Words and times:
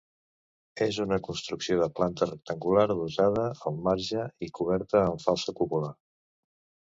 És 0.83 0.95
una 1.03 1.19
construcció 1.27 1.75
de 1.81 1.87
planta 1.99 2.27
rectangular, 2.29 2.85
adossada 2.95 3.45
al 3.71 3.77
marge 3.89 4.25
i 4.47 4.49
coberta 4.61 5.03
amb 5.11 5.25
falsa 5.27 5.55
cúpula. 5.61 5.93